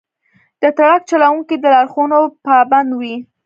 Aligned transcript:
د 0.61 0.63
ټرک 0.77 1.01
چلوونکي 1.11 1.55
د 1.59 1.65
لارښوونو 1.75 2.17
پابند 2.45 2.89
وي. 2.99 3.15